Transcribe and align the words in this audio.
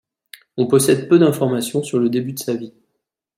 On 0.57 0.65
possède 0.65 1.07
peu 1.07 1.19
d'informations 1.19 1.83
sur 1.83 1.99
le 1.99 2.09
début 2.09 2.33
de 2.33 2.39
sa 2.39 2.55
vie. 2.55 2.73